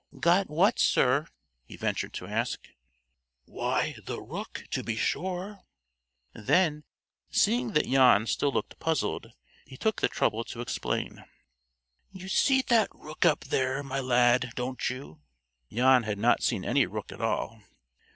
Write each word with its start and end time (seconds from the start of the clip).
"Got 0.19 0.49
what, 0.49 0.79
sir?" 0.79 1.27
he 1.63 1.75
ventured 1.77 2.11
to 2.13 2.25
ask. 2.25 2.67
"Why, 3.45 3.97
the 4.03 4.19
rook, 4.19 4.63
to 4.71 4.81
be 4.83 4.95
sure." 4.95 5.59
Then, 6.33 6.85
seeing 7.29 7.73
that 7.73 7.85
Jan 7.85 8.25
still 8.25 8.51
looked 8.51 8.79
puzzled, 8.79 9.31
he 9.67 9.77
took 9.77 10.01
the 10.01 10.09
trouble 10.09 10.43
to 10.45 10.59
explain. 10.61 11.23
"You 12.11 12.29
see 12.29 12.63
that 12.63 12.89
rook 12.91 13.25
up 13.25 13.43
there, 13.45 13.83
my 13.83 13.99
lad, 13.99 14.53
don't 14.55 14.89
you?" 14.89 15.21
Jan 15.71 16.01
had 16.01 16.17
not 16.17 16.41
seen 16.41 16.65
any 16.65 16.87
rook 16.87 17.11
at 17.11 17.21
all! 17.21 17.61